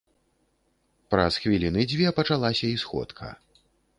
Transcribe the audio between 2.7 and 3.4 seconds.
і сходка.